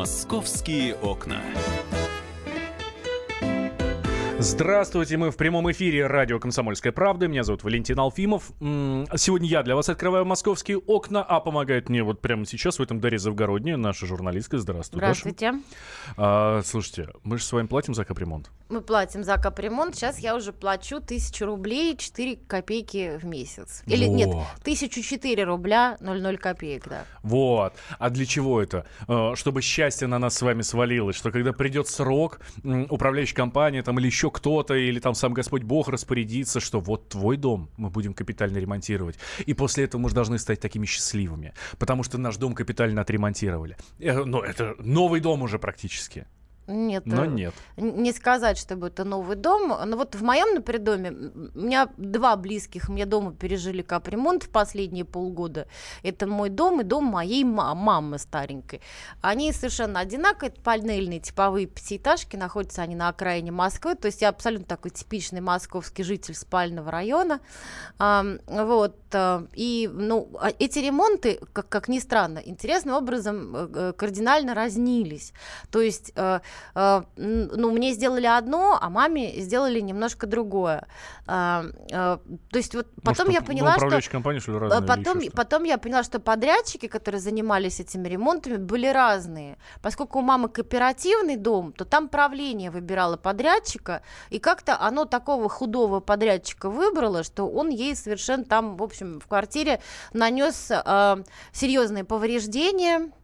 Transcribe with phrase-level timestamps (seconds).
[0.00, 1.42] Московские окна.
[4.42, 7.28] Здравствуйте, мы в прямом эфире радио «Комсомольская правда».
[7.28, 8.52] Меня зовут Валентин Алфимов.
[8.58, 13.00] Сегодня я для вас открываю московские окна, а помогает мне вот прямо сейчас в этом
[13.00, 14.56] Дарья Завгородняя, наша журналистка.
[14.56, 15.52] Здравствуй, Здравствуйте.
[15.52, 15.62] Даша.
[16.16, 18.50] А, слушайте, мы же с вами платим за капремонт.
[18.70, 19.94] Мы платим за капремонт.
[19.94, 23.82] Сейчас я уже плачу тысячу рублей 4 копейки в месяц.
[23.84, 24.14] Или Вот.
[24.16, 24.34] нет,
[24.64, 27.04] тысячу четыре рубля 00 копеек, да.
[27.22, 27.74] Вот.
[27.98, 28.86] А для чего это?
[29.06, 33.98] Э, Чтобы счастье на нас с вами свалилось, что когда придет срок, управляющая компания там
[33.98, 38.14] или еще кто-то, или там сам Господь Бог распорядится, что вот твой дом мы будем
[38.14, 39.18] капитально ремонтировать.
[39.46, 43.76] И после этого мы же должны стать такими счастливыми, потому что наш дом капитально отремонтировали.
[43.98, 46.26] Э, Ну, это новый дом уже практически.
[46.70, 47.54] Нет, Но э, нет.
[47.76, 49.74] не сказать, чтобы это новый дом.
[49.86, 51.10] Но вот в моем, например, доме
[51.54, 55.66] у меня два близких мне дома пережили капремонт в последние полгода.
[56.02, 58.80] Это мой дом и дом моей ма- мамы старенькой.
[59.20, 63.94] Они совершенно одинаковые, это панельные типовые пятиэтажки, находятся они на окраине Москвы.
[63.94, 67.40] То есть я абсолютно такой типичный московский житель спального района.
[67.98, 68.96] Ам, вот.
[69.12, 75.32] э, И ну, а эти ремонты, как, как ни странно, интересным образом э, кардинально разнились.
[75.70, 76.12] То есть
[76.74, 80.86] ну, мне сделали одно, а маме сделали немножко другое.
[81.26, 84.10] А, э, то есть вот потом Может, я поняла, что...
[84.10, 88.56] компания, что ли, э, или Потом, потом я поняла, что подрядчики, которые занимались этими ремонтами,
[88.56, 89.56] были разные.
[89.80, 96.00] Поскольку у мамы кооперативный дом, то там правление выбирало подрядчика, и как-то оно такого худого
[96.00, 99.80] подрядчика выбрало, что он ей совершенно там, в общем, в квартире
[100.12, 101.16] нанес э,
[101.52, 103.19] серьезные повреждения э,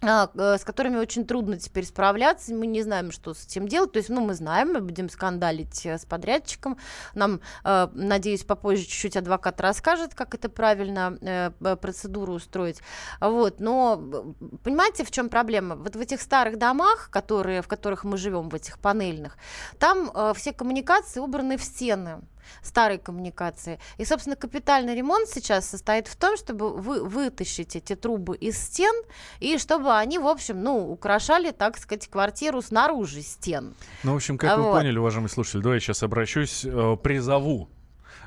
[0.00, 4.08] с которыми очень трудно теперь справляться, мы не знаем, что с этим делать, то есть,
[4.08, 6.78] ну, мы знаем, мы будем скандалить э, с подрядчиком,
[7.14, 12.80] нам, э, надеюсь, попозже чуть-чуть адвокат расскажет, как это правильно э, процедуру устроить,
[13.20, 15.74] вот, но, понимаете, в чем проблема?
[15.74, 19.36] Вот в этих старых домах, которые, в которых мы живем, в этих панельных,
[19.78, 22.20] там все коммуникации убраны в стены,
[22.62, 23.78] старой коммуникации.
[23.96, 28.94] И, собственно, капитальный ремонт сейчас состоит в том, чтобы вы вытащить эти трубы из стен,
[29.40, 33.74] и чтобы они, в общем, ну, украшали, так сказать, квартиру снаружи стен.
[34.02, 34.72] Ну, в общем, как А вы вот.
[34.72, 37.68] поняли, уважаемые слушатели, давай я сейчас обращусь, э, призову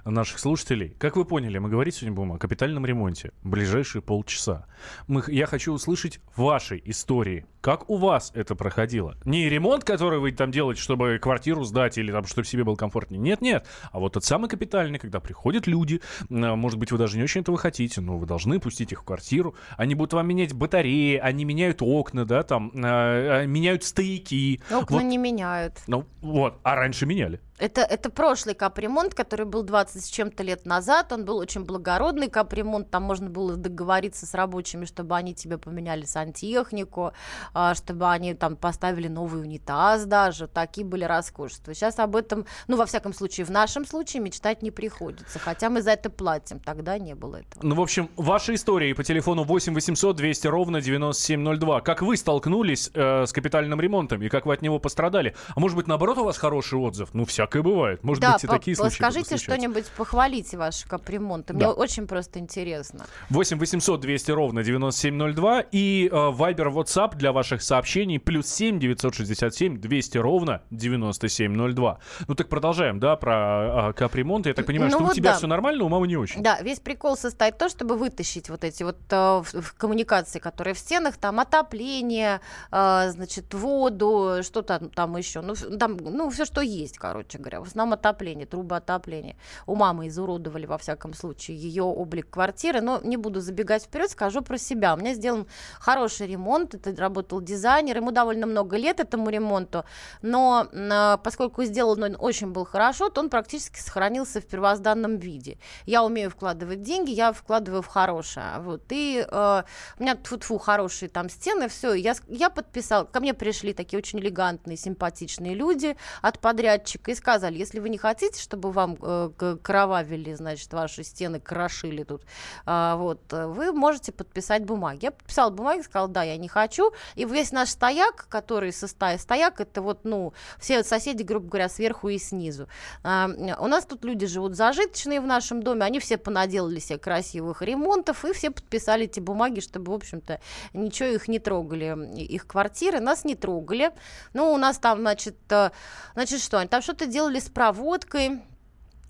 [0.05, 0.95] наших слушателей.
[0.97, 3.31] Как вы поняли, мы говорить сегодня будем о капитальном ремонте.
[3.43, 4.65] Ближайшие полчаса.
[5.07, 7.45] Мы, я хочу услышать ваши истории.
[7.61, 9.15] Как у вас это проходило?
[9.23, 13.21] Не ремонт, который вы там делаете, чтобы квартиру сдать или там, чтобы себе было комфортнее.
[13.21, 13.67] Нет-нет.
[13.91, 17.41] А вот тот самый капитальный, когда приходят люди, э, может быть, вы даже не очень
[17.41, 19.53] этого хотите, но вы должны пустить их в квартиру.
[19.77, 24.59] Они будут вам менять батареи, они меняют окна, да, там, э, э, меняют стояки.
[24.71, 25.03] Окна Вот.
[25.03, 25.81] не меняют.
[25.85, 26.57] Ну, вот.
[26.63, 27.39] А раньше меняли.
[27.61, 31.11] Это, это прошлый капремонт, который был 20 с чем-то лет назад.
[31.11, 32.89] Он был очень благородный капремонт.
[32.89, 37.13] Там можно было договориться с рабочими, чтобы они тебе поменяли сантехнику,
[37.50, 40.47] а, чтобы они там поставили новый унитаз даже.
[40.47, 41.73] Такие были роскошества.
[41.73, 45.39] Сейчас об этом, ну, во всяком случае, в нашем случае мечтать не приходится.
[45.39, 46.59] Хотя мы за это платим.
[46.59, 47.65] Тогда не было этого.
[47.65, 51.81] Ну, в общем, ваши истории по телефону 8 800 200 ровно 9702.
[51.81, 55.35] Как вы столкнулись э, с капитальным ремонтом и как вы от него пострадали?
[55.55, 57.09] А может быть, наоборот, у вас хороший отзыв?
[57.13, 58.03] Ну, всякое бывает.
[58.03, 61.53] Может да, быть, и такие случаи скажите что-нибудь, похвалите ваши капремонты.
[61.53, 61.71] Мне Да.
[61.71, 63.05] очень просто интересно.
[63.29, 69.81] 8 800 200 ровно 9702 и э, Viber WhatsApp для ваших сообщений плюс 7 967
[69.81, 71.97] 200 ровно 9702.
[72.27, 74.45] Ну так продолжаем, да, про э, капремонт.
[74.45, 75.37] Я так понимаю, Ну что у вот тебя да.
[75.37, 76.43] все нормально, у мамы не очень.
[76.43, 79.43] Да, весь прикол состоит в том, чтобы вытащить вот эти вот э,
[79.75, 82.41] коммуникации, которые в стенах, там отопление,
[82.71, 87.61] э, значит, воду, что там, еще, ну, там, ну, все, что есть, короче говоря.
[87.61, 89.35] В основном отопление, трубы отопления.
[89.65, 94.43] У мамы изуродовали, во всяком случае, ее облик квартиры, но не буду забегать вперед, скажу
[94.43, 94.93] про себя.
[94.93, 95.47] У меня сделан
[95.79, 96.91] хороший ремонт, это
[97.31, 99.83] работал дизайнер, ему довольно много лет этому ремонту,
[100.21, 105.57] но э, поскольку сделан он очень был хорошо, то он практически сохранился в первозданном виде.
[105.85, 108.59] Я умею вкладывать деньги, я вкладываю в хорошее.
[108.59, 108.81] Вот.
[108.89, 109.63] И э,
[109.99, 111.93] у меня тьфу хорошие там стены, все.
[111.93, 117.57] Я, я подписал, ко мне пришли такие очень элегантные, симпатичные люди от подрядчика и сказали,
[117.57, 122.21] если вы не хотите, чтобы вам э, кровавили, значит, ваши стены, крошили тут,
[122.65, 125.05] а, вот, э, вы можете подписать бумаги.
[125.05, 126.91] Я подписала бумаги, сказала, да, я не хочу.
[127.25, 132.17] Весь наш стояк, который состоит, стояк, это вот, ну, все соседи, грубо говоря, сверху и
[132.17, 132.67] снизу.
[133.03, 133.29] А,
[133.59, 138.25] у нас тут люди живут зажиточные в нашем доме, они все понаделали себе красивых ремонтов,
[138.25, 140.39] и все подписали эти бумаги, чтобы, в общем-то,
[140.73, 143.91] ничего их не трогали, и- их квартиры, нас не трогали.
[144.33, 145.71] Ну, у нас там, значит, э,
[146.13, 148.41] значит, что, они там что-то делали с проводкой,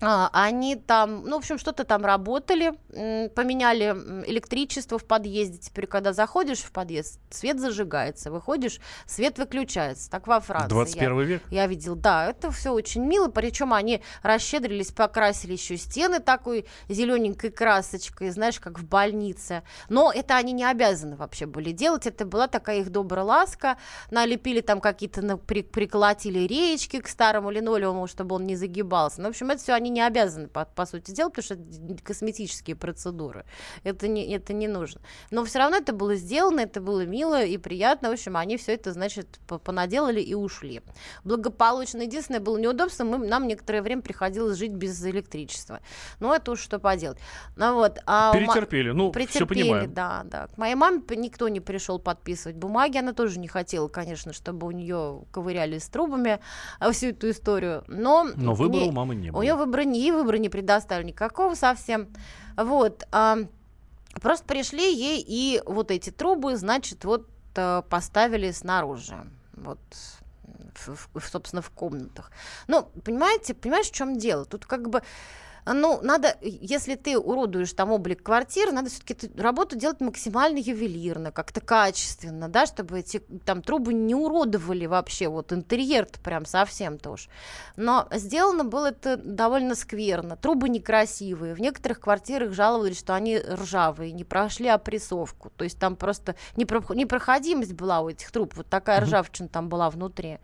[0.04, 3.84] Они там, ну, в общем, что-то там работали, поменяли
[4.26, 5.58] электричество в подъезде.
[5.58, 10.10] Теперь, когда заходишь в подъезд, свет зажигается, выходишь, свет выключается.
[10.10, 10.64] Так во Франции.
[10.64, 11.42] Я- 21 век.
[11.50, 17.50] я видел, да, это все очень мило, причем они расщедрились, покрасили еще стены такой зелененькой
[17.50, 19.62] красочкой, знаешь, как в больнице.
[19.88, 23.76] Но это они не обязаны вообще были делать, это была такая их добрая ласка,
[24.10, 29.20] налепили там какие-то, приколотили реечки к старому линолеуму, чтобы он не загибался.
[29.20, 32.02] Ну, в общем, это все они не обязаны, по, по сути дела, потому что это
[32.02, 33.44] косметические процедуры.
[33.84, 35.00] Это не, это не нужно.
[35.30, 38.08] Но все равно это было сделано, это было мило и приятно.
[38.10, 40.82] В общем, они все это, значит, по- понаделали и ушли.
[41.24, 42.02] Благополучно.
[42.02, 45.80] Единственное было неудобство, мы, нам некоторое время приходилось жить без электричества.
[46.20, 47.18] Но это уж что поделать.
[47.56, 47.98] Ну вот.
[48.06, 48.90] А у ма- Перетерпели.
[48.90, 49.94] Ну, все Претерпели, понимаем.
[49.94, 50.46] да, да.
[50.48, 52.98] К моей маме никто не пришел подписывать бумаги.
[52.98, 56.40] Она тоже не хотела, конечно, чтобы у нее ковыряли с трубами
[56.80, 57.84] а, всю эту историю.
[57.88, 59.42] Но, Но выбора не- у мамы не у было.
[59.42, 62.08] нее выбора не, и выбора не предоставили никакого совсем.
[62.56, 63.04] Вот.
[63.12, 63.38] а,
[64.20, 69.16] просто пришли ей и вот эти трубы, значит, вот а, поставили снаружи.
[69.54, 69.80] Вот
[70.74, 72.30] в- в- собственно, в комнатах.
[72.66, 74.44] Ну, понимаете, понимаешь, в чем дело?
[74.44, 75.02] Тут как бы
[75.64, 81.30] ну, надо, если ты уродуешь там облик квартиры, надо все-таки эту работу делать максимально ювелирно,
[81.30, 87.28] как-то качественно, да, чтобы эти там трубы не уродовали вообще, вот интерьер-то прям совсем тоже.
[87.76, 90.36] Но сделано было это довольно скверно.
[90.36, 91.54] Трубы некрасивые.
[91.54, 95.50] В некоторых квартирах жаловались, что они ржавые, не прошли опрессовку.
[95.56, 98.54] То есть там просто непро- непроходимость была у этих труб.
[98.56, 99.06] Вот такая Мгм.
[99.06, 100.38] ржавчина там была внутри.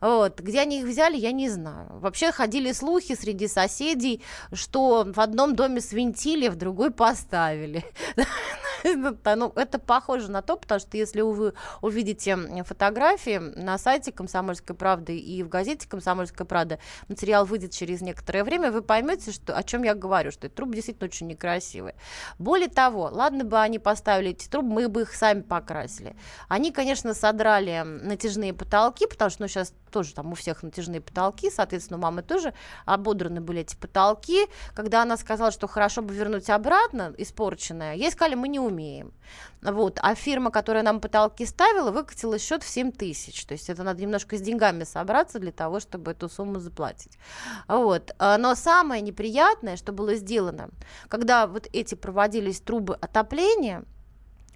[0.00, 0.40] Вот.
[0.40, 1.88] Где они их взяли, я не знаю.
[1.98, 4.22] Вообще ходили слухи среди соседей,
[4.62, 7.84] что в одном доме свинтили, в другой поставили.
[8.84, 15.16] Ну, это похоже на то, потому что если вы увидите фотографии на сайте «Комсомольской правды»
[15.16, 19.84] и в газете «Комсомольская правда», материал выйдет через некоторое время, вы поймете, что, о чем
[19.84, 21.94] я говорю, что эти трубы действительно очень некрасивые.
[22.40, 26.16] Более того, ладно бы они поставили эти трубы, мы бы их сами покрасили.
[26.48, 31.50] Они, конечно, содрали натяжные потолки, потому что ну, сейчас тоже там у всех натяжные потолки,
[31.50, 32.54] соответственно, у мамы тоже
[32.84, 34.46] ободраны были эти потолки.
[34.74, 39.12] Когда она сказала, что хорошо бы вернуть обратно испорченное, ей сказали, мы не умеем.
[39.62, 39.98] Вот.
[40.02, 43.44] А фирма, которая нам потолки ставила, выкатила счет в 7 тысяч.
[43.44, 47.18] То есть это надо немножко с деньгами собраться для того, чтобы эту сумму заплатить.
[47.68, 48.10] Вот.
[48.18, 50.70] А, Но самое неприятное, что было сделано,
[51.08, 53.84] когда вот эти проводились трубы отопления,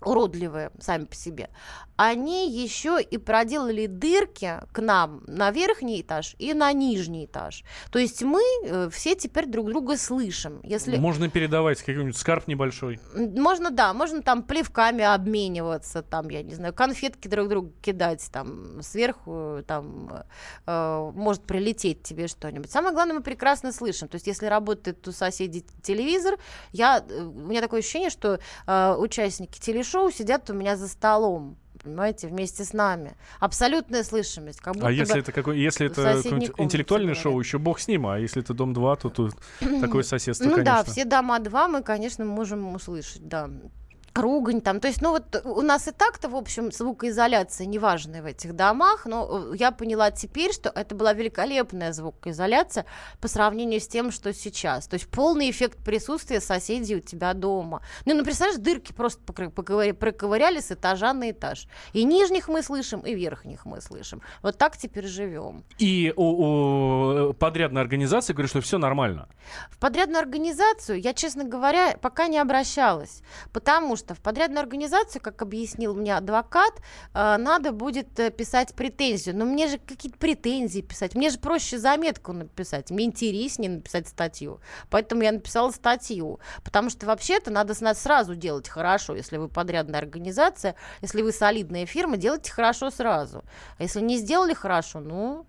[0.03, 1.51] уродливые сами по себе,
[1.97, 7.65] они еще и проделали дырки к нам на верхний этаж и на нижний этаж.
[7.91, 10.61] То есть мы э, все теперь друг друга слышим.
[10.63, 13.01] Если Можно передавать какой-нибудь скарб небольшой.
[13.15, 18.83] Можно, да, можно там плевками обмениваться, там, я не знаю, конфетки друг другу кидать, там,
[18.83, 20.25] сверху, там,
[20.67, 22.71] э, может прилететь тебе что-нибудь.
[22.71, 24.09] Самое главное, мы прекрасно слышим.
[24.09, 26.39] То есть, если работает у соседей телевизор,
[26.73, 31.57] я, э, у меня такое ощущение, что э, участники телешоу сидят у меня за столом,
[31.83, 33.13] понимаете, вместе с нами.
[33.41, 34.61] Абсолютная слышимость.
[34.61, 36.21] Как будто А если это какой, если это
[36.59, 37.23] интеллектуальное говорят.
[37.23, 39.35] шоу, еще бог с ним, а если это дом 2, то тут
[39.81, 40.83] такое соседство, Ну конечно.
[40.85, 43.51] да, все дома два мы, конечно, можем услышать, да.
[44.17, 48.27] Ругань там, то есть, ну вот у нас и так-то, в общем, звукоизоляция неважная в
[48.27, 52.87] этих домах, но э, я поняла теперь, что это была великолепная звукоизоляция
[53.21, 54.87] по сравнению с тем, что сейчас.
[54.87, 57.83] То есть полный эффект присутствия соседей у тебя дома.
[58.05, 61.67] Ну, ну представляешь, дырки просто проковыряли с этажа на этаж.
[61.93, 64.23] И нижних мы слышим, и верхних мы слышим.
[64.43, 65.65] Вот так теперь живем.
[65.79, 69.29] И у, у подрядной организации говорят, что все нормально.
[69.71, 75.43] В подрядную организацию я, честно говоря, пока не обращалась, потому что в подрядную организацию, как
[75.43, 76.73] объяснил мне адвокат,
[77.15, 79.37] э, надо будет э, писать претензию.
[79.37, 84.61] Но мне же какие-то претензии писать, мне же проще заметку написать, мне интереснее написать статью.
[84.91, 89.49] Поэтому я написала статью, потому что вообще-то надо с нас сразу делать хорошо, если вы
[89.49, 93.45] подрядная организация, если вы солидная фирма, делайте хорошо сразу.
[93.79, 95.47] А если не сделали хорошо, ну,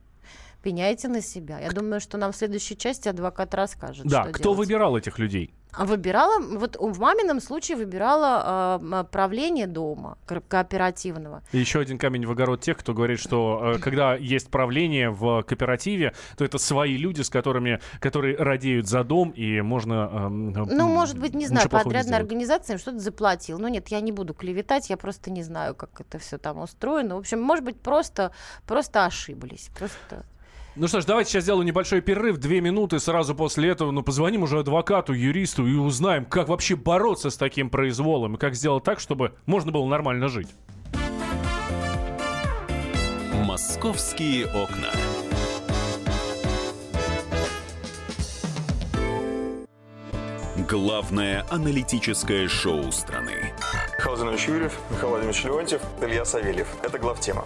[0.67, 1.59] пеняйте на себя.
[1.59, 4.05] Я думаю, что нам в следующей части адвокат расскажет.
[4.05, 4.57] Да, что кто делать.
[4.57, 5.53] выбирал этих людей?
[5.73, 11.43] А Выбирала, вот в мамином случае выбирала э, правление дома ко- кооперативного.
[11.51, 15.43] И еще один камень в огород тех, кто говорит, что э, когда есть правление в
[15.43, 20.09] кооперативе, то это свои люди, с которыми, которые радеют за дом, и можно...
[20.13, 23.59] эм, Ну, может быть, не знаю, подрядная организация им что-то заплатила.
[23.59, 27.15] Ну, нет, я не буду клеветать, я просто не знаю, как это все там устроено.
[27.15, 28.31] В общем, может быть, просто,
[28.65, 29.69] просто ошиблись.
[29.77, 30.25] Просто...
[30.79, 34.43] Ну что ж, давайте сейчас сделаем небольшой перерыв, две минуты, сразу после этого, ну, позвоним
[34.43, 38.99] уже адвокату, юристу и узнаем, как вообще бороться с таким произволом, и как сделать так,
[38.99, 40.49] чтобы можно было нормально жить.
[43.43, 44.91] Московские окна.
[50.69, 53.51] Главное аналитическое шоу страны.
[53.97, 56.67] Михаил Юрьев, Михаил Владимирович Леонтьев, Илья Савельев.
[56.83, 57.45] Это главтема.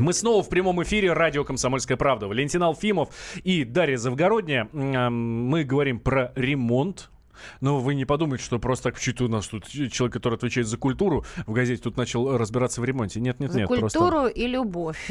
[0.00, 2.26] Мы снова в прямом эфире радио «Комсомольская правда».
[2.26, 3.10] Валентин Алфимов
[3.44, 4.64] и Дарья Завгородняя.
[4.72, 7.10] Мы говорим про ремонт
[7.60, 10.76] но вы не подумайте, что просто так чуть у нас тут человек, который отвечает за
[10.76, 13.20] культуру, в газете тут начал разбираться в ремонте.
[13.20, 13.68] Нет, нет, за нет.
[13.68, 14.28] культуру просто...
[14.28, 15.10] и любовь.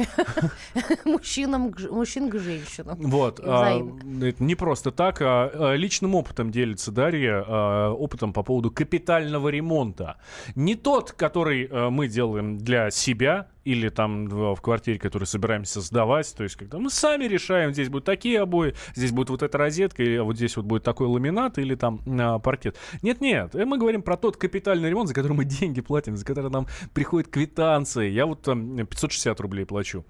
[1.06, 2.98] Мужчинам, мужчин к женщинам.
[3.00, 3.40] Вот.
[3.44, 3.80] А,
[4.22, 7.42] это не просто так, а, а личным опытом делится Дарья,
[7.90, 10.18] опытом по поводу капитального ремонта.
[10.56, 16.34] Не тот, который а, мы делаем для себя, или там в квартире, которую собираемся сдавать,
[16.36, 20.02] то есть когда мы сами решаем, здесь будут такие обои, здесь будет вот эта розетка,
[20.02, 22.78] или вот здесь вот будет такой ламинат или там а, паркет.
[23.04, 26.50] Нет-нет, э, мы говорим про тот капитальный ремонт, за который мы деньги платим, за который
[26.50, 28.10] нам приходит квитанции.
[28.10, 30.04] Я вот там 560 рублей плачу.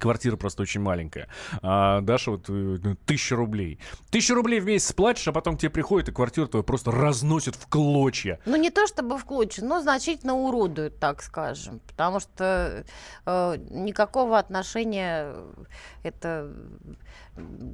[0.00, 1.28] Квартира просто очень маленькая.
[1.62, 3.78] А Даша вот э, ну, тысяча рублей.
[4.10, 7.56] Тысяча рублей в месяц платишь, а потом к тебе приходит, и квартиру твою просто разносит
[7.56, 8.38] в клочья.
[8.46, 11.80] Ну, не то чтобы в клочья, но значительно уродуют, так скажем.
[11.86, 12.84] Потому что
[13.26, 15.34] э, никакого отношения
[16.02, 16.52] это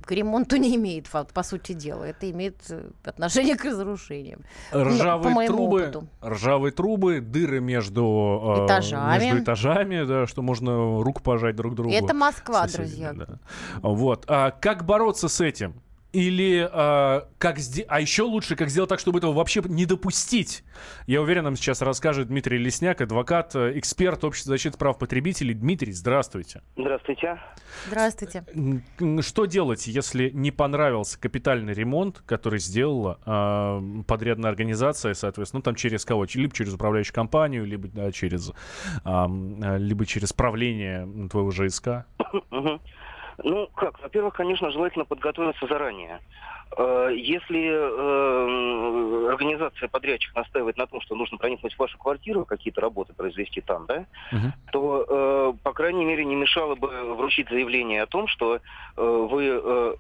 [0.05, 2.05] к ремонту не имеет, по сути дела.
[2.05, 4.41] Это имеет э, отношение к разрушениям.
[4.73, 6.09] Ржавые по трубы, опыту.
[6.23, 11.93] ржавые трубы, дыры между э, этажами, между этажами да, что можно руку пожать друг другу.
[11.93, 13.13] Это Москва, друзья.
[13.13, 13.39] Да.
[13.83, 14.25] Вот.
[14.27, 15.75] А как бороться с этим?
[16.13, 20.63] Или э, как а еще лучше, как сделать так, чтобы этого вообще не допустить.
[21.07, 25.55] Я уверен, нам сейчас расскажет Дмитрий Лесняк, адвокат, э, эксперт общества защиты прав потребителей.
[25.55, 26.61] Дмитрий, здравствуйте.
[26.77, 27.41] Здравствуйте.
[27.87, 28.45] Здравствуйте.
[29.23, 35.75] Что делать, если не понравился капитальный ремонт, который сделала э, подрядная организация, соответственно, ну там
[35.77, 36.27] через кого?
[36.35, 38.53] Либо через управляющую компанию, либо да, через,
[39.05, 42.05] э, либо через правление твоего ЖСК?
[43.39, 44.01] Ну, как?
[44.01, 46.21] Во-первых, конечно, желательно подготовиться заранее.
[46.77, 52.81] Э, если э, организация подрядчик настаивает на том, что нужно проникнуть в вашу квартиру, какие-то
[52.81, 54.51] работы произвести там, да, uh-huh.
[54.73, 58.61] то, э, по крайней мере, не мешало бы вручить заявление о том, что
[58.97, 59.97] вы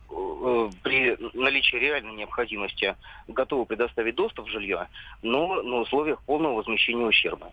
[0.82, 2.96] при наличии реальной необходимости
[3.28, 4.88] готовы предоставить доступ в жилье,
[5.22, 7.52] но на условиях полного возмещения ущерба.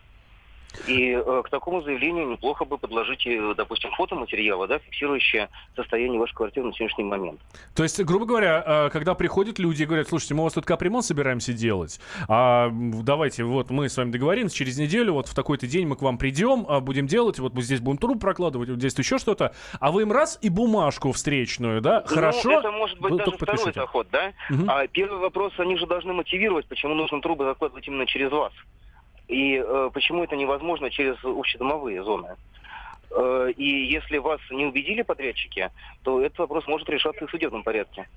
[0.86, 6.34] И э, к такому заявлению неплохо бы подложить, э, допустим, фотоматериалы, да, фиксирующие состояние вашей
[6.34, 7.40] квартиры на сегодняшний момент.
[7.74, 10.64] То есть, грубо говоря, э, когда приходят люди и говорят, слушайте, мы у вас тут
[10.64, 15.66] капремонт собираемся делать, а давайте, вот мы с вами договоримся, через неделю, вот в такой-то
[15.66, 18.78] день мы к вам придем, а будем делать, вот мы здесь будем труб прокладывать, вот
[18.78, 22.60] здесь еще что-то, а вы им раз и бумажку встречную, да, ну, хорошо?
[22.60, 24.32] это может быть даже второй заход, да?
[24.50, 24.64] Угу.
[24.68, 28.52] А первый вопрос, они же должны мотивировать, почему нужно трубы закладывать именно через вас.
[29.30, 32.36] И э, почему это невозможно через общедомовые зоны?
[33.12, 35.70] Э, и если вас не убедили подрядчики,
[36.02, 38.08] то этот вопрос может решаться в судебном порядке.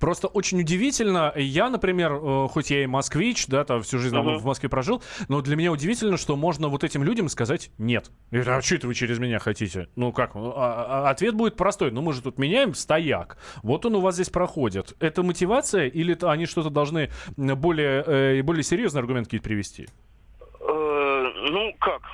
[0.00, 1.32] Просто очень удивительно.
[1.36, 4.38] Я, например, э, хоть я и москвич, да, там всю жизнь uh-huh.
[4.38, 8.10] в Москве прожил, но для меня удивительно, что можно вот этим людям сказать нет.
[8.30, 9.88] И, а что это вы через меня хотите?
[9.96, 10.32] Ну как?
[10.34, 11.90] А, а, ответ будет простой.
[11.90, 13.38] Ну мы же тут меняем стояк.
[13.62, 14.94] Вот он у вас здесь проходит.
[15.00, 19.88] Это мотивация или они что-то должны более, э, более серьезные аргументы какие-то привести?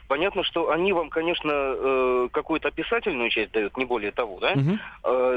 [0.08, 4.52] Понятно, что они вам, конечно, э, какую-то описательную часть дают, не более того, да?
[4.52, 4.78] Угу.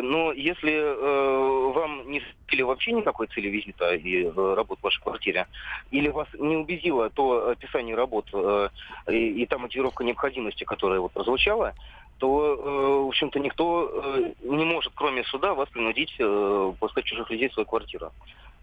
[0.01, 5.47] Но если э, вам не или вообще никакой цели визита и работ в вашей квартире,
[5.91, 8.27] или вас не убедило то описание работ
[9.09, 11.73] и, и та мотивировка необходимости, которая вот прозвучала,
[12.17, 16.15] то, в общем-то, никто не может, кроме суда, вас принудить
[16.79, 18.11] пускать чужих людей в свою квартиру.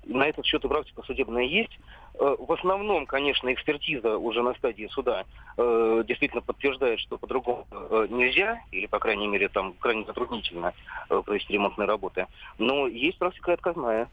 [0.09, 1.79] На этот счет и практика судебная есть.
[2.15, 5.25] Э, в основном, конечно, экспертиза уже на стадии суда
[5.59, 10.73] э, действительно подтверждает, что по-другому э, нельзя, или, по крайней мере, там крайне затруднительно
[11.09, 12.27] провести ремонтные работы.
[12.57, 14.09] Но есть практика отказная.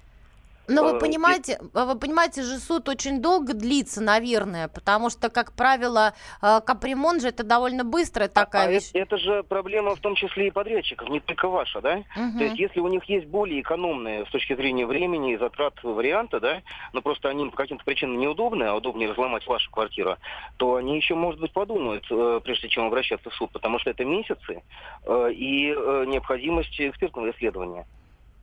[0.67, 5.29] Но вы э, понимаете, а вы понимаете же, суд очень долго длится, наверное, потому что,
[5.29, 8.89] как правило, э, капремонт же это довольно быстрая такая а, вещь.
[8.93, 12.03] Это, это же проблема в том числе и подрядчиков, не только ваша, да?
[12.15, 12.37] Угу.
[12.37, 16.39] То есть, если у них есть более экономные с точки зрения времени и затрат варианта,
[16.39, 16.61] да,
[16.93, 20.17] но просто они по каким-то причинам неудобны, а удобнее разломать вашу квартиру,
[20.57, 24.03] то они еще, может быть, подумают, э, прежде чем обращаться в суд, потому что это
[24.05, 24.63] месяцы
[25.05, 25.75] и
[26.07, 27.85] необходимость экспертного исследования.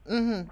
[0.05, 0.49] Угу.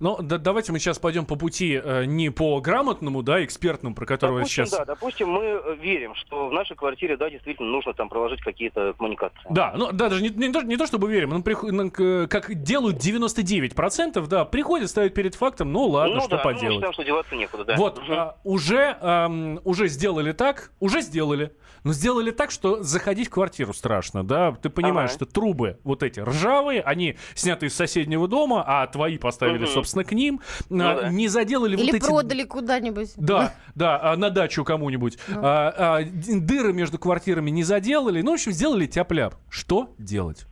[0.00, 4.06] Ну, да, давайте мы сейчас пойдем по пути э, не по грамотному, да, экспертному, про
[4.06, 4.78] которого допустим, сейчас...
[4.78, 8.92] Да, допустим, мы э, верим, что в нашей квартире, да, действительно нужно там проложить какие-то
[8.94, 9.40] коммуникации.
[9.50, 12.54] Да, ну, да, даже не, не, то, не то, чтобы верим, но приход, ну, как
[12.62, 16.74] делают 99%, да, приходят, ставят перед фактом, ну, ладно, ну, что да, ну, поделать.
[16.74, 17.76] считаем, что деваться некуда, да.
[17.76, 18.12] Вот, Мгм.
[18.12, 21.52] а, уже, ам, уже сделали так, уже сделали,
[21.84, 25.16] но сделали так, что заходить в квартиру страшно, да, ты понимаешь, Ага.
[25.16, 29.66] что трубы вот эти ржавые, они сняты из соседнего дома, а твои поставили, Мгм.
[29.66, 30.40] собственно, к ним,
[30.70, 31.08] Ну А, да.
[31.10, 32.04] не заделали Или вот эти...
[32.06, 33.12] продали куда-нибудь.
[33.16, 35.18] Да, да, а, на дачу кому-нибудь.
[35.28, 35.40] Ну.
[35.42, 38.22] А, а, дыры между квартирами не заделали.
[38.22, 39.34] Ну, в общем, сделали тяп-ляп.
[39.48, 40.46] Что делать?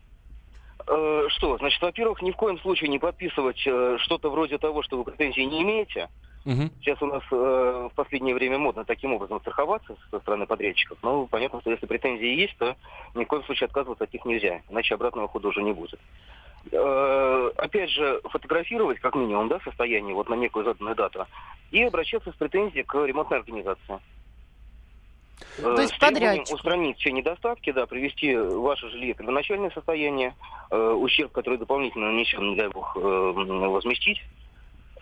[0.86, 4.96] Э, Что, значит, во-первых, ни в коем случае не подписывать э, что-то вроде того, что
[4.98, 6.08] вы претензий не имеете.
[6.44, 6.72] Мгм.
[6.80, 10.96] Сейчас у нас э, в последнее время модно таким образом страховаться со стороны подрядчиков.
[11.02, 12.76] Но понятно, что если претензии есть, то
[13.14, 16.00] ни в коем случае отказываться от них нельзя, иначе обратного хода уже не будет.
[16.72, 21.26] Э, опять же, фотографировать как минимум да, состояние вот на некую заданную дату
[21.70, 23.98] и обращаться с претензией к ремонтной организации.
[25.58, 26.54] Э, То есть подрядчику.
[26.54, 30.34] Устранить все недостатки, да, привести ваше жилье в первоначальное состояние,
[30.70, 34.22] э, ущерб, который дополнительно нанесен, не дай бог, э, возместить.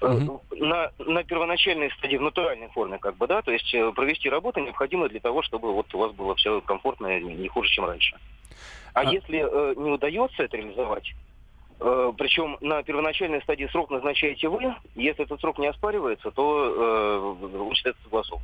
[0.00, 0.41] Мгм.
[0.53, 5.09] На, на первоначальной стадии, в натуральной форме, как бы, да, то есть провести работу необходимо
[5.09, 8.17] для того, чтобы вот у вас было все комфортно, не не хуже, чем раньше.
[8.95, 11.15] А, А- если э, не удается это реализовать,
[11.79, 17.75] причем на первоначальной стадии срок назначаете вы, если этот срок не оспаривается, то э, он
[17.75, 18.43] считается согласован.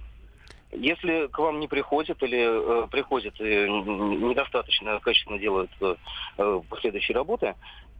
[0.71, 5.95] Если к вам не приходят или э, приходят и недостаточно качественно делают э,
[6.39, 7.55] э, последующие работы,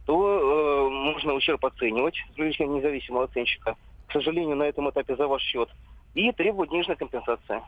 [0.05, 3.75] то э, можно ущерб оценивать с привлечением независимого оценщика.
[4.07, 5.69] К сожалению, на этом этапе за ваш счет.
[6.13, 7.61] И требовать денежной компенсации.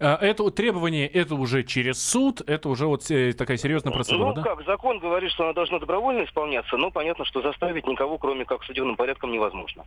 [0.00, 4.34] А, Это требование, это уже через суд, это уже вот э, такая серьезная процедура, ну
[4.34, 4.42] да?
[4.42, 8.62] как, закон говорит, что она должна добровольно исполняться, но понятно, что заставить никого, кроме как
[8.64, 9.84] судебным порядком, невозможно.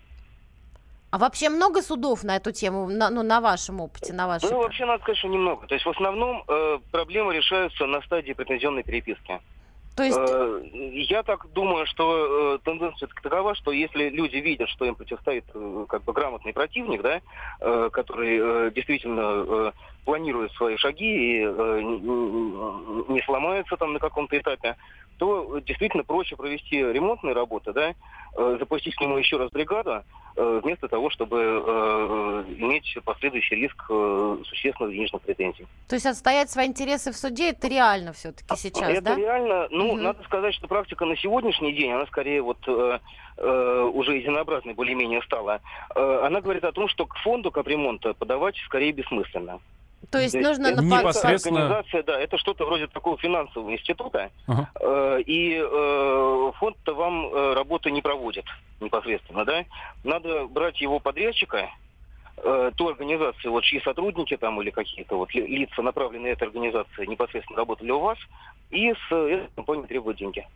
[1.12, 4.50] А вообще много судов на эту тему, на, ну, на вашем опыте, на вашей...
[4.50, 5.68] Ну, вообще, надо сказать, что немного.
[5.68, 9.42] То есть, в основном, э, проблемы решаются на стадии претензионной переписки.
[9.96, 10.62] То есть, Э,
[10.94, 15.86] Я так думаю, что э, тенденция такова, что если люди видят, что им противостоит э,
[15.90, 17.22] как бы грамотный противник, да,
[17.60, 19.74] э, который э, действительно
[20.06, 24.76] планирует свои шаги и не сломается там на каком-то этапе,
[25.22, 27.94] то действительно проще провести ремонтные работы, да,
[28.36, 30.04] э, запустить к нему еще раз бригаду,
[30.36, 33.86] э, вместо того, чтобы э, иметь последующий риск
[34.48, 35.68] существенных денежных претензий.
[35.88, 39.16] то есть отстоять свои интересы в суде, это реально все-таки сейчас, это да?
[39.16, 40.02] реально, ну, Мгм.
[40.02, 45.62] надо сказать, что практика на сегодняшний день, она скорее вот уже единообразной более-менее стала.
[45.96, 49.60] Она говорит о том, что к фонду капремонта подавать скорее бессмысленно.
[50.10, 54.70] То есть есть нужно это Непосредственно- Организация, да, это что-то вроде такого финансового института, Ага.
[54.80, 58.46] э, и э, фонд-то вам э, работу не проводит
[58.80, 59.64] непосредственно, да.
[60.04, 61.70] Надо брать его подрядчика,
[62.38, 67.06] э, ту организацию, вот чьи сотрудники там или какие-то вот ли- лица, направленные этой организации,
[67.06, 68.18] непосредственно работали у вас,
[68.72, 70.48] и с э, этой компанией требуют деньги.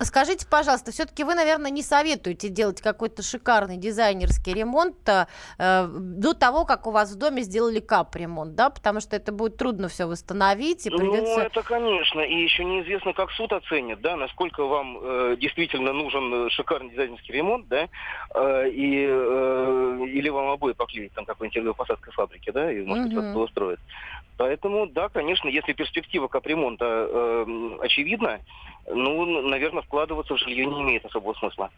[0.00, 5.26] Скажите, пожалуйста, все-таки вы, наверное, не советуете делать какой-то шикарный дизайнерский ремонт э,
[5.88, 8.70] до того, как у вас в доме сделали капремонт, да?
[8.70, 11.40] Потому что это будет трудно все восстановить и Ну, придется...
[11.40, 16.50] это, конечно, и еще неизвестно, как суд оценит, да, насколько вам э, действительно нужен э,
[16.50, 17.88] шикарный дизайнерский ремонт, да,
[18.34, 23.12] э, и, э, или вам обои поклеить там какой-нибудь посадкой фабрики, да, и, может быть,
[23.14, 23.22] Мгм.
[23.22, 23.80] как-то устроить.
[24.36, 28.40] Поэтому, да, конечно, если перспектива капремонта э, очевидна,
[28.86, 31.70] ну, наверное, вкладываться в жилье не имеет особого смысла.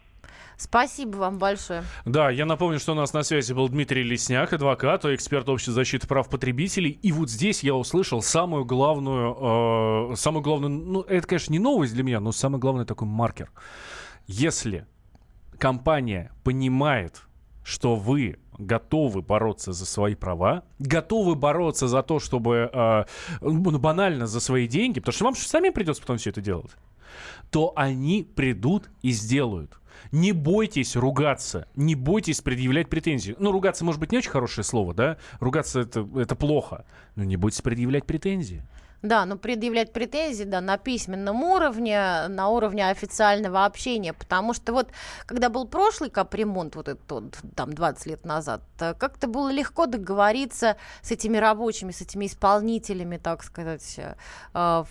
[0.57, 1.83] Спасибо вам большое.
[2.05, 6.07] Да, я напомню, что у нас на связи был Дмитрий Лесняк, адвокат, эксперт общества защиты
[6.07, 6.99] прав потребителей.
[7.03, 11.93] И вот здесь я услышал самую главную, э, самую главную, ну, это, конечно, не новость
[11.93, 13.51] для меня, но самый главный такой маркер.
[14.25, 14.87] Если
[15.59, 17.21] компания понимает,
[17.63, 23.05] что вы готовы бороться за свои права, готовы бороться за то, чтобы э,
[23.41, 26.71] ну, банально за свои деньги, потому что вам же самим придется потом все это делать,
[27.51, 29.79] то они придут и сделают.
[30.11, 33.35] Не бойтесь ругаться, не бойтесь предъявлять претензии.
[33.39, 35.17] Ну, ругаться, может быть, не очень хорошее слово, да?
[35.39, 36.85] Ругаться это, это плохо.
[37.15, 38.63] Но не бойтесь предъявлять претензии.
[39.03, 44.89] Да, но предъявлять претензии, да, на письменном уровне, на уровне официального общения, потому что вот,
[45.27, 50.77] когда был прошлый капремонт, вот этот там, 20 лет назад, э, как-то было легко договориться
[51.01, 54.15] с этими рабочими, с этими исполнителями, так сказать, э,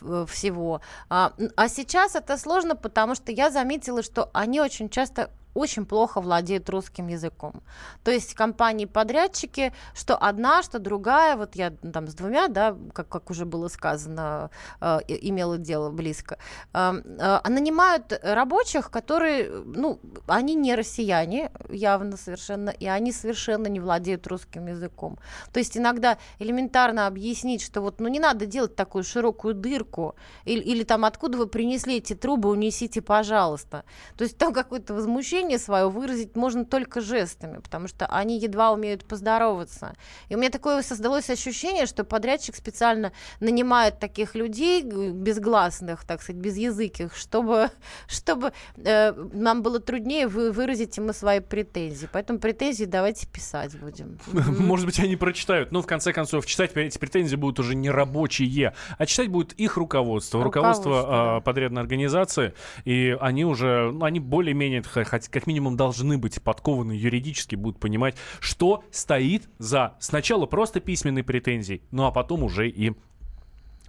[0.00, 0.80] в- всего.
[1.08, 6.20] А, а сейчас это сложно, потому что я заметила, что они очень часто очень плохо
[6.20, 7.62] владеют русским языком.
[8.04, 13.30] То есть компании-подрядчики, что одна, что другая, вот я там с двумя, да, как, как
[13.30, 16.38] уже было сказано, э, имела дело близко,
[16.74, 23.80] э, э, нанимают рабочих, которые, ну, они не россияне, явно совершенно, и они совершенно не
[23.80, 25.18] владеют русским языком.
[25.52, 30.14] То есть иногда элементарно объяснить, что вот, ну, не надо делать такую широкую дырку,
[30.44, 33.84] или, или там, откуда вы принесли эти трубы, унесите, пожалуйста.
[34.16, 39.04] То есть там какое-то возмущение свое выразить можно только жестами, потому что они едва умеют
[39.04, 39.94] поздороваться.
[40.28, 46.42] И у меня такое создалось ощущение, что подрядчик специально нанимает таких людей безгласных, так сказать,
[46.42, 47.70] безязыких, чтобы,
[48.08, 52.08] чтобы э, нам было труднее вы, выразить ему свои претензии.
[52.12, 54.18] Поэтому претензии давайте писать будем.
[54.32, 55.72] Может быть, они прочитают.
[55.72, 59.76] Но в конце концов, читать эти претензии будут уже не рабочие, а читать будет их
[59.76, 61.40] руководство, руководство, руководство да.
[61.40, 62.54] подрядной организации.
[62.84, 68.16] И они уже, ну, они более-менее, хоть как минимум, должны быть подкованы юридически, будут понимать,
[68.40, 72.94] что стоит за сначала просто письменной претензией, ну а потом уже и,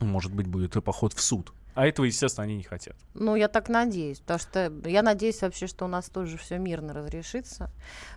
[0.01, 1.53] может быть, будет поход в суд.
[1.77, 2.95] А этого, естественно, они не хотят.
[3.13, 6.91] Ну, я так надеюсь, потому что я надеюсь вообще, что у нас тоже все мирно
[6.91, 7.69] разрешится.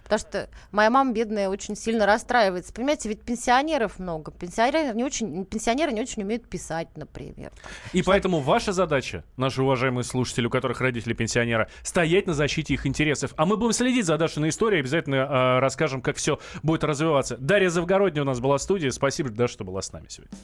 [0.02, 2.72] Потому что моя мама, бедная, очень сильно расстраивается.
[2.72, 4.32] Понимаете, ведь пенсионеров много.
[4.32, 7.52] Пенсионеры не очень, пенсионеры не очень умеют писать, например.
[7.92, 8.10] И что...
[8.10, 13.34] поэтому ваша задача, наши уважаемые слушатели, у которых родители пенсионера, стоять на защите их интересов.
[13.36, 17.36] А мы будем следить за Дашиной историей, обязательно э, расскажем, как все будет развиваться.
[17.36, 18.88] Дарья Завгородняя у нас была в студии.
[18.88, 20.38] Спасибо, Даша, что была с нами сегодня.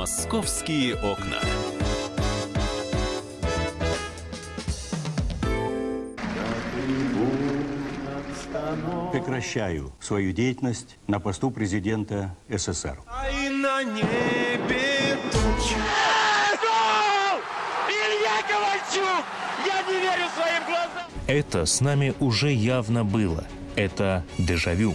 [0.00, 1.36] «Московские окна».
[9.12, 12.98] Прекращаю свою деятельность на посту президента СССР.
[13.06, 15.76] А на небе тучи.
[17.90, 19.24] Илья Ковальчук!
[19.66, 21.10] Я не верю своим глазам!
[21.26, 23.44] Это с нами уже явно было.
[23.76, 24.94] Это дежавю.